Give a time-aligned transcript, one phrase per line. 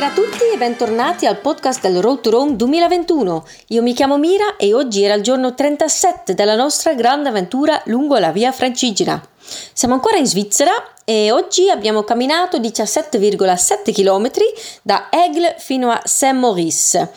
[0.00, 3.44] Buonasera a tutti e bentornati al podcast del Road to Rome 2021.
[3.66, 8.16] Io mi chiamo Mira e oggi era il giorno 37 della nostra grande avventura lungo
[8.16, 9.22] la via Francigena.
[9.74, 10.72] Siamo ancora in Svizzera
[11.04, 14.30] e oggi abbiamo camminato 17,7 km
[14.80, 17.10] da Aigle fino a Saint-Maurice.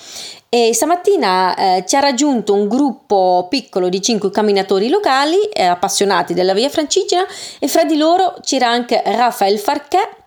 [0.50, 6.34] E stamattina eh, ci ha raggiunto un gruppo piccolo di 5 camminatori locali eh, appassionati
[6.34, 7.26] della via Francigena
[7.60, 10.22] e fra di loro c'era anche Raphael Farquet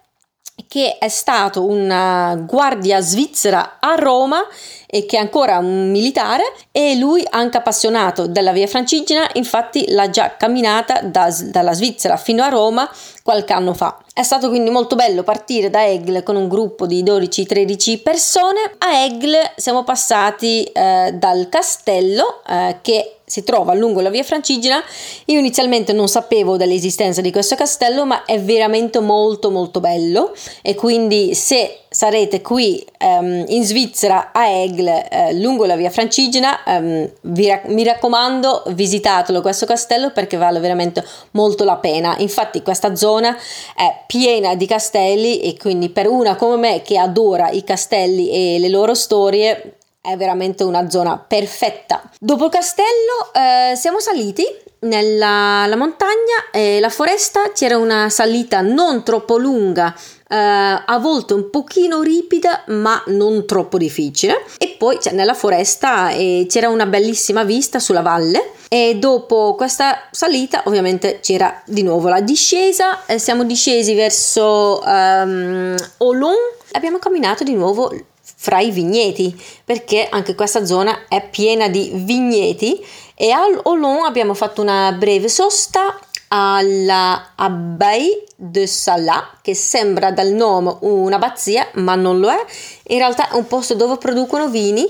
[0.68, 4.46] che è stato una guardia svizzera a Roma
[4.86, 10.08] e che è ancora un militare e lui anche appassionato della via francigena infatti l'ha
[10.08, 12.88] già camminata da, dalla Svizzera fino a Roma
[13.22, 13.98] qualche anno fa.
[14.14, 18.60] È stato quindi molto bello partire da Egle con un gruppo di 12-13 persone.
[18.78, 24.82] A Egle siamo passati eh, dal castello eh, che si trova lungo la via Francigena.
[25.26, 30.76] Io inizialmente non sapevo dell'esistenza di questo castello, ma è veramente molto molto bello e
[30.76, 37.10] quindi se sarete qui um, in Svizzera a Egle eh, lungo la via Francigena, um,
[37.22, 42.14] vi, mi raccomando visitatelo questo castello perché vale veramente molto la pena.
[42.18, 43.36] Infatti questa zona
[43.74, 48.58] è piena di castelli e quindi per una come me che adora i castelli e
[48.60, 52.02] le loro storie è veramente una zona perfetta.
[52.18, 54.44] Dopo il castello eh, siamo saliti
[54.80, 59.94] nella montagna e la foresta c'era una salita non troppo lunga
[60.28, 64.44] Uh, a volte un pochino ripida ma non troppo difficile.
[64.58, 68.54] E poi cioè, nella foresta eh, c'era una bellissima vista sulla valle.
[68.68, 73.06] E dopo questa salita ovviamente c'era di nuovo la discesa.
[73.06, 76.34] Eh, siamo discesi verso um, Olon.
[76.72, 77.92] Abbiamo camminato di nuovo
[78.38, 79.34] fra i vigneti,
[79.64, 82.84] perché anche questa zona è piena di vigneti
[83.14, 85.98] e a Olon abbiamo fatto una breve sosta
[86.28, 92.44] alla Abbaye de Salat, che sembra dal nome un'abbazia, ma non lo è.
[92.88, 94.86] In realtà è un posto dove producono vini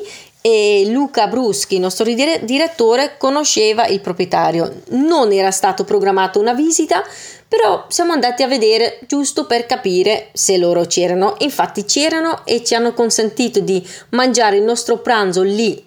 [0.47, 4.83] e Luca Bruschi, nostro direttore, conosceva il proprietario.
[4.91, 7.03] Non era stato programmato una visita,
[7.49, 11.35] però siamo andati a vedere giusto per capire se loro c'erano.
[11.39, 15.85] Infatti c'erano e ci hanno consentito di mangiare il nostro pranzo lì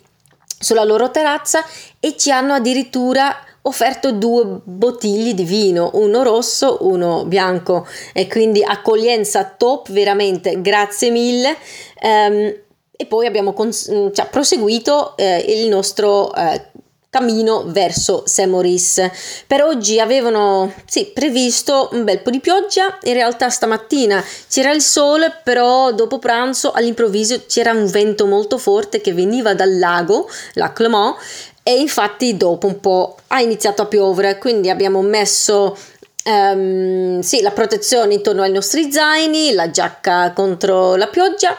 [0.59, 1.63] sulla loro terrazza
[1.97, 8.61] e ci hanno addirittura offerto due bottiglie di vino, uno rosso, uno bianco e quindi
[8.61, 11.55] accoglienza top veramente, grazie mille.
[12.01, 12.67] Um,
[13.01, 16.65] e poi abbiamo cons- cioè, proseguito eh, il nostro eh,
[17.09, 19.09] cammino verso Saint Maurice.
[19.47, 24.81] Per oggi avevano sì, previsto un bel po' di pioggia, in realtà stamattina c'era il
[24.81, 30.73] sole, però dopo pranzo all'improvviso c'era un vento molto forte che veniva dal lago, la
[30.73, 31.15] Clermont,
[31.63, 35.77] e infatti dopo un po' ha iniziato a piovere, quindi abbiamo messo
[36.21, 41.57] Um, sì, la protezione intorno ai nostri zaini, la giacca contro la pioggia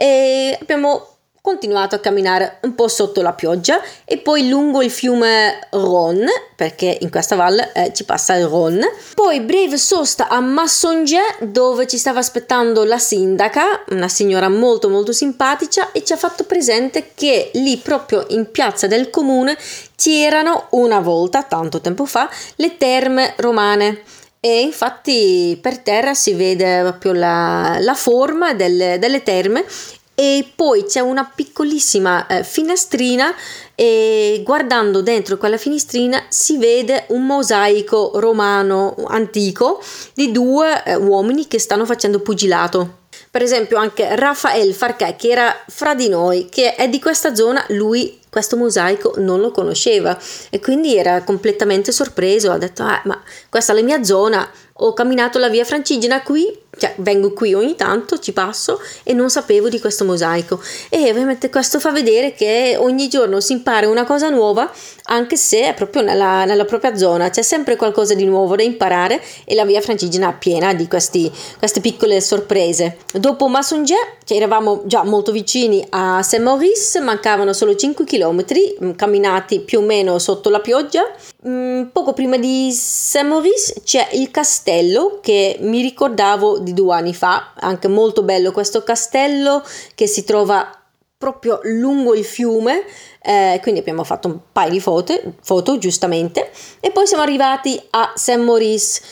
[0.00, 1.08] e abbiamo
[1.42, 6.96] continuato a camminare un po' sotto la pioggia e poi lungo il fiume Rhône, perché
[7.00, 8.90] in questa valle eh, ci passa il Rhône.
[9.14, 15.12] Poi breve sosta a Massonget dove ci stava aspettando la sindaca, una signora molto molto
[15.12, 19.58] simpatica e ci ha fatto presente che lì proprio in piazza del comune
[19.96, 24.02] c'erano una volta, tanto tempo fa, le terme romane
[24.40, 29.64] e infatti per terra si vede proprio la, la forma delle, delle, terme
[30.14, 33.34] e poi c'è una piccolissima eh, finestrina
[33.74, 39.82] e guardando dentro quella finestrina si vede un mosaico romano antico
[40.14, 42.98] di due eh, uomini che stanno facendo pugilato.
[43.30, 47.64] Per esempio anche Raffaele Farquet che era fra di noi, che è di questa zona,
[47.68, 50.18] lui questo mosaico non lo conosceva.
[50.48, 53.20] E quindi era completamente sorpreso, ha detto ah, ma
[53.50, 54.48] questa è la mia zona,
[54.82, 59.28] ho camminato la via Francigena qui cioè vengo qui ogni tanto, ci passo e non
[59.28, 64.04] sapevo di questo mosaico e ovviamente questo fa vedere che ogni giorno si impara una
[64.04, 64.70] cosa nuova
[65.06, 69.20] anche se è proprio nella, nella propria zona, c'è sempre qualcosa di nuovo da imparare
[69.44, 72.98] e la via francigena è piena di questi, queste piccole sorprese.
[73.12, 78.44] Dopo Massonget, cioè eravamo già molto vicini a Saint-Maurice, mancavano solo 5 km
[78.84, 81.02] mm, camminati più o meno sotto la pioggia.
[81.44, 84.69] Mm, poco prima di Saint-Maurice c'è il castello
[85.20, 89.64] che mi ricordavo di due anni fa, anche molto bello questo castello
[89.94, 90.70] che si trova
[91.18, 92.84] proprio lungo il fiume,
[93.20, 95.12] eh, quindi abbiamo fatto un paio di foto,
[95.42, 96.50] foto giustamente,
[96.80, 99.02] e poi siamo arrivati a Saint Maurice.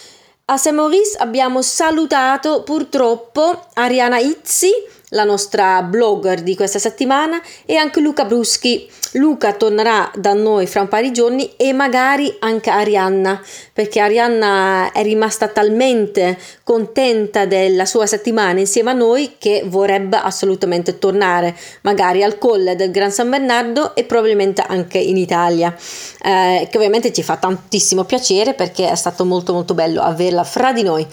[0.46, 4.70] A Saint Maurice abbiamo salutato purtroppo Ariana Izzi
[5.10, 8.88] la nostra blogger di questa settimana, e anche Luca Bruschi.
[9.12, 14.92] Luca tornerà da noi fra un paio di giorni e magari anche Arianna, perché Arianna
[14.92, 22.22] è rimasta talmente contenta della sua settimana insieme a noi che vorrebbe assolutamente tornare, magari
[22.22, 25.74] al colle del Gran San Bernardo e probabilmente anche in Italia,
[26.22, 30.72] eh, che ovviamente ci fa tantissimo piacere perché è stato molto molto bello averla fra
[30.72, 31.06] di noi.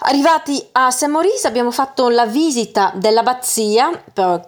[0.00, 3.90] Arrivati a Saint Maurice abbiamo fatto la visita dell'abbazia,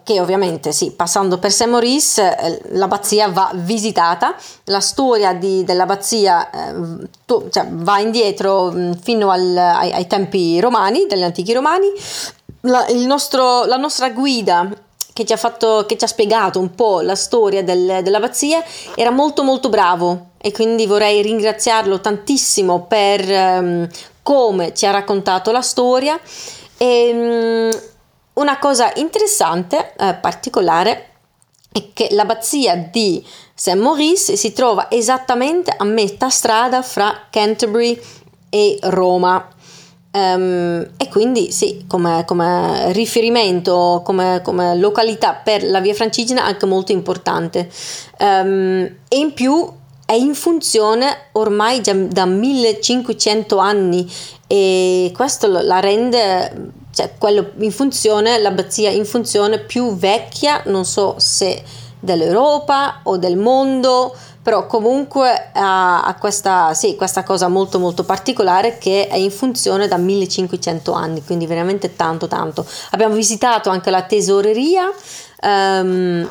[0.04, 4.36] che ovviamente sì, passando per Saint Maurice eh, l'abbazia va visitata,
[4.66, 10.60] la storia di, dell'abbazia eh, to, cioè, va indietro mm, fino al, ai, ai, tempi
[10.60, 11.88] romani, degli antichi romani,
[12.60, 14.68] la, nostro, la nostra guida
[15.12, 18.62] che ci, ha fatto, che ci ha spiegato un po' la storia del, dell'abbazia
[18.94, 23.88] era molto molto bravo e quindi vorrei ringraziarlo tantissimo per um,
[24.22, 26.18] come ci ha raccontato la storia.
[26.76, 27.80] E, um,
[28.34, 31.08] una cosa interessante, eh, particolare,
[31.72, 33.24] è che l'abbazia di
[33.54, 33.74] St.
[33.74, 38.00] Maurice si trova esattamente a metà strada fra Canterbury
[38.48, 39.48] e Roma.
[40.12, 46.66] Um, e quindi sì, come, come riferimento, come, come, località per la via francigena anche
[46.66, 47.70] molto importante.
[48.18, 49.70] Um, e in più
[50.10, 54.12] è in funzione ormai da 1500 anni
[54.48, 61.14] e questo la rende, cioè quello in funzione, l'abbazia in funzione più vecchia, non so
[61.18, 61.62] se
[62.00, 64.12] dell'Europa o del mondo,
[64.42, 69.86] però comunque ha, ha questa, sì, questa, cosa molto molto particolare che è in funzione
[69.86, 72.66] da 1500 anni, quindi veramente tanto tanto.
[72.90, 74.90] Abbiamo visitato anche la tesoreria.
[75.42, 76.28] Um,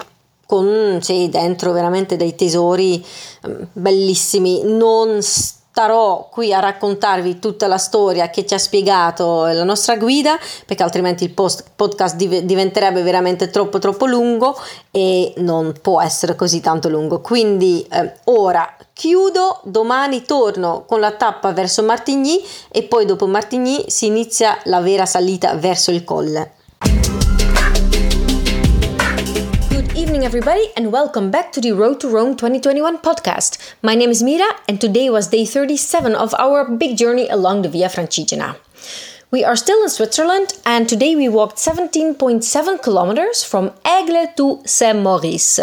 [0.50, 3.06] con sì, dentro veramente dei tesori
[3.48, 4.63] mm, bellissimi.
[4.63, 10.40] Non starò qui a raccontarvi tutta la storia che ci ha spiegato la nostra guida,
[10.66, 14.60] perché altrimenti il post- podcast div- diventerebbe veramente troppo troppo lungo
[14.90, 17.22] e non può essere così tanto lungo.
[17.22, 23.84] Quindi eh, ora chiudo, domani torno con la tappa verso Martigny e poi dopo Martigny
[23.86, 26.54] si inizia la vera salita verso il colle.
[30.19, 33.57] Evening, everybody, and welcome back to the Road to Rome 2021 podcast.
[33.81, 37.69] My name is Mira, and today was day 37 of our big journey along the
[37.69, 38.57] Via Francigena.
[39.31, 45.00] We are still in Switzerland, and today we walked 17.7 kilometers from Aigle to Saint
[45.00, 45.62] Maurice.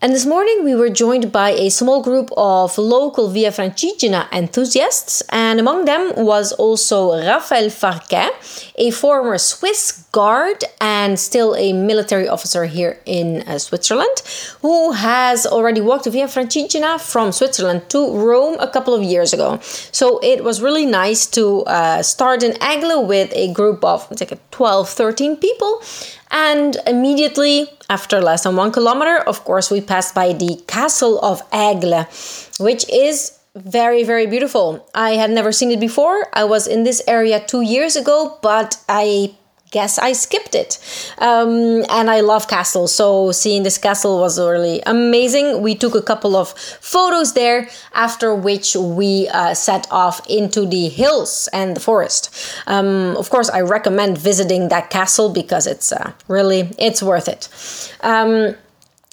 [0.00, 5.24] And this morning we were joined by a small group of local Via Francigena enthusiasts,
[5.30, 8.30] and among them was also Raphael Farquet,
[8.76, 14.22] a former Swiss guard and still a military officer here in uh, Switzerland,
[14.62, 19.58] who has already walked Via Francigena from Switzerland to Rome a couple of years ago.
[19.90, 24.38] So it was really nice to uh, start in Aglo with a group of like
[24.52, 25.82] 12, 13 people
[26.30, 31.48] and immediately after less than one kilometer, of course, we passed by the castle of
[31.50, 32.06] Aigle,
[32.60, 34.86] which is very, very beautiful.
[34.94, 36.26] I had never seen it before.
[36.32, 39.34] I was in this area two years ago, but I
[39.70, 40.78] guess I skipped it.
[41.18, 45.62] Um, and I love castles, so seeing this castle was really amazing.
[45.62, 46.50] We took a couple of
[46.80, 52.34] photos there, after which we uh, set off into the hills and the forest.
[52.66, 57.48] Um, of course, I recommend visiting that castle because it's uh, really it's worth it.
[58.00, 58.54] Um,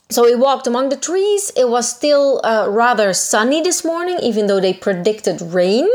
[0.10, 1.52] so we walked among the trees.
[1.58, 5.90] It was still uh, rather sunny this morning, even though they predicted rain,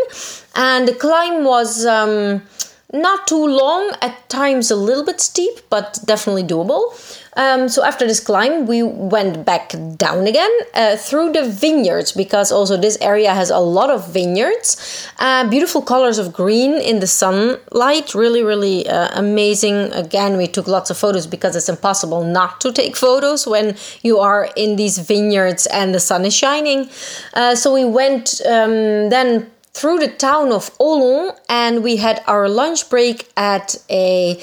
[0.57, 2.43] and the climb was um,
[2.93, 6.93] not too long, at times a little bit steep, but definitely doable.
[7.37, 12.51] Um, so after this climb, we went back down again uh, through the vineyards because
[12.51, 15.09] also this area has a lot of vineyards.
[15.19, 19.93] Uh, beautiful colors of green in the sunlight, really, really uh, amazing.
[19.93, 24.19] Again, we took lots of photos because it's impossible not to take photos when you
[24.19, 26.91] are in these vineyards and the sun is shining.
[27.35, 32.49] Uh, so we went um, then through the town of Olon and we had our
[32.49, 34.35] lunch break at a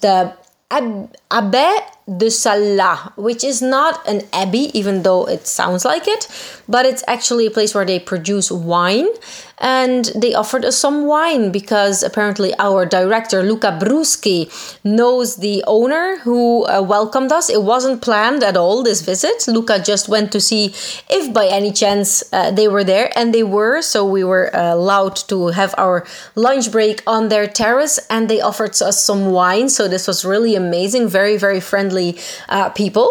[0.00, 0.34] the
[0.70, 1.78] Abbe
[2.16, 6.26] de Salah, which is not an abbey, even though it sounds like it,
[6.68, 9.08] but it's actually a place where they produce wine.
[9.60, 14.48] And they offered us some wine because apparently our director, Luca Bruschi,
[14.84, 17.50] knows the owner who uh, welcomed us.
[17.50, 19.48] It wasn't planned at all, this visit.
[19.48, 20.66] Luca just went to see
[21.10, 23.82] if by any chance uh, they were there, and they were.
[23.82, 28.40] So we were uh, allowed to have our lunch break on their terrace, and they
[28.40, 29.68] offered us some wine.
[29.68, 31.97] So this was really amazing, very, very friendly
[32.48, 33.08] uh, people.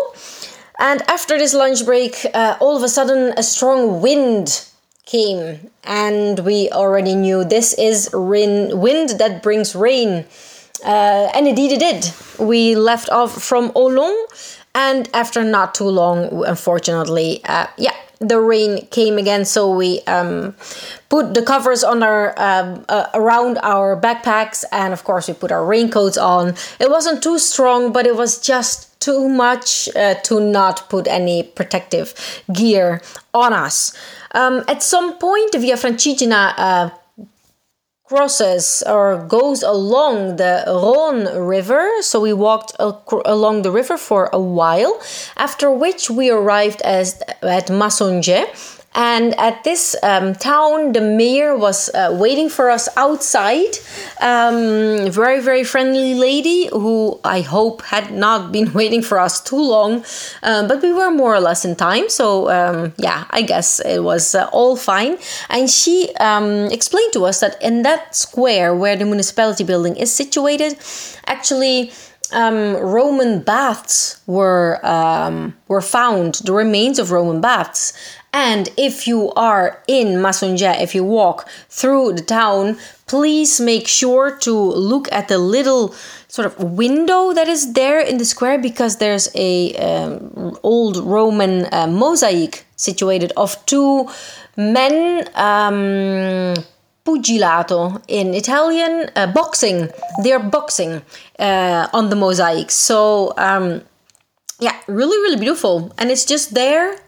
[0.79, 4.65] And after this lunch break, uh, all of a sudden a strong wind
[5.05, 10.25] came, and we already knew this is rain, wind that brings rain.
[10.85, 12.11] Uh, and indeed it did.
[12.37, 14.15] We left off from Olon,
[14.75, 19.45] and after not too long, unfortunately, uh, yeah, the rain came again.
[19.45, 20.55] So we um,
[21.09, 25.51] put the covers on our um, uh, around our backpacks, and of course we put
[25.51, 26.55] our raincoats on.
[26.79, 31.43] It wasn't too strong, but it was just too much uh, to not put any
[31.43, 32.13] protective
[32.51, 33.01] gear
[33.33, 33.95] on us.
[34.33, 36.89] Um, at some point, Via Francigena uh,
[38.07, 41.89] crosses or goes along the Rhône River.
[42.01, 44.99] So we walked al- along the river for a while,
[45.35, 51.87] after which we arrived as, at Massonget and at this um, town, the mayor was
[51.93, 53.77] uh, waiting for us outside.
[54.19, 59.61] Um, very, very friendly lady who I hope had not been waiting for us too
[59.61, 60.03] long.
[60.41, 62.09] Um, but we were more or less in time.
[62.09, 65.19] So, um, yeah, I guess it was uh, all fine.
[65.51, 70.11] And she um, explained to us that in that square where the municipality building is
[70.11, 70.75] situated,
[71.27, 71.91] actually,
[72.31, 77.93] um, Roman baths were um, were found, the remains of Roman baths,
[78.33, 84.35] and if you are in Massonget, if you walk through the town, please make sure
[84.37, 85.95] to look at the little
[86.27, 91.67] sort of window that is there in the square because there's a um, old Roman
[91.71, 94.07] uh, mosaic situated of two
[94.55, 95.27] men.
[95.35, 96.53] Um,
[97.07, 99.87] pugilato in Italian, uh, boxing.
[100.23, 101.01] They're boxing
[101.39, 102.69] uh, on the mosaic.
[102.69, 103.81] So, um,
[104.59, 105.93] yeah, really, really beautiful.
[105.97, 106.99] And it's just there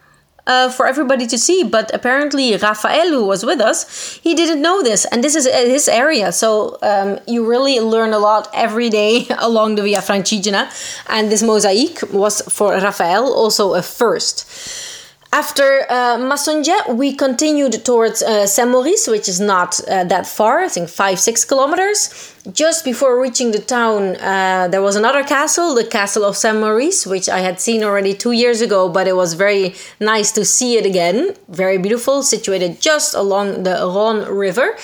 [0.49, 1.63] uh, for everybody to see.
[1.63, 5.87] But apparently, Raphael, who was with us, he didn't know this, and this is his
[5.87, 6.31] area.
[6.31, 10.63] So um, you really learn a lot every day along the Via Francigena,
[11.07, 14.88] and this mosaic was for Raphael also a first.
[15.31, 16.17] After uh,
[16.89, 21.19] we continued towards uh, Saint Maurice, which is not uh, that far, I think five,
[21.19, 22.33] six kilometers.
[22.51, 27.05] Just before reaching the town, uh, there was another castle, the Castle of Saint Maurice,
[27.05, 30.77] which I had seen already two years ago, but it was very nice to see
[30.77, 31.35] it again.
[31.47, 34.77] Very beautiful, situated just along the Rhône River.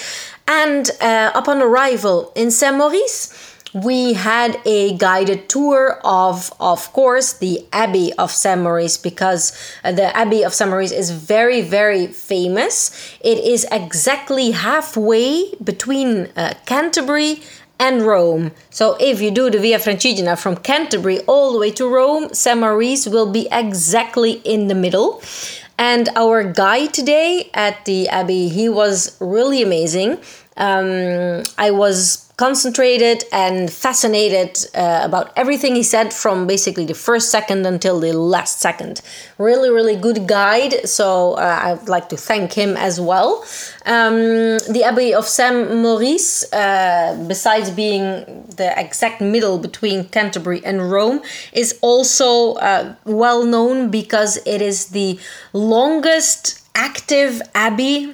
[0.47, 7.34] And uh, upon arrival in Saint Maurice, we had a guided tour of, of course,
[7.34, 9.51] the Abbey of Saint Maurice because
[9.84, 12.89] the Abbey of Saint Maurice is very, very famous.
[13.20, 17.41] It is exactly halfway between uh, Canterbury
[17.77, 18.53] and Rome.
[18.70, 22.62] So if you do the Via Francigena from Canterbury all the way to Rome, Saint
[22.62, 25.22] Maurice will be exactly in the middle.
[25.77, 30.20] And our guide today at the Abbey, he was really amazing.
[30.57, 37.31] Um, I was concentrated and fascinated uh, about everything he said from basically the first
[37.31, 39.01] second until the last second.
[39.38, 40.88] Really, really good guide.
[40.88, 43.45] So uh, I'd like to thank him as well.
[43.85, 50.91] Um, the Abbey of Saint Maurice, uh, besides being the exact middle between Canterbury and
[50.91, 51.21] Rome,
[51.53, 55.19] is also uh, well known because it is the
[55.53, 58.13] longest active abbey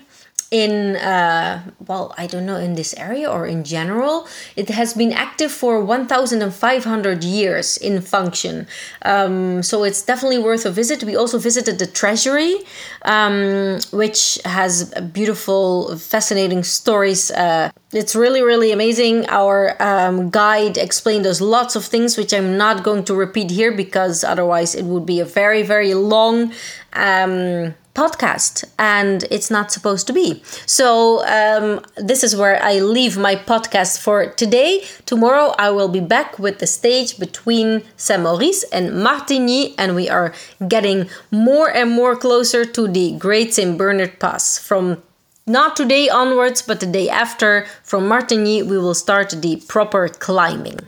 [0.51, 5.13] in uh, well i don't know in this area or in general it has been
[5.13, 8.67] active for 1500 years in function.
[9.03, 11.03] Um, so it's definitely worth a visit.
[11.03, 12.55] We also visited the treasury
[13.03, 17.31] um, which has beautiful fascinating stories.
[17.31, 19.25] Uh, it's really really amazing.
[19.29, 23.72] Our um, guide explained us lots of things which i'm not going to repeat here
[23.72, 26.51] because otherwise it would be a very very long
[26.93, 30.41] um, podcast and it's not supposed to be.
[30.65, 34.83] So, um, this is where I leave my podcast for today.
[35.05, 40.10] Tomorrow, I will be back with the stage between Saint Maurice and Martigny, and we
[40.10, 40.33] are
[40.67, 44.57] getting more and more closer to the Great Saint Bernard Pass.
[44.57, 45.01] From
[45.48, 50.79] not today onwards, but the day after, from Martigny, we will start the proper climbing.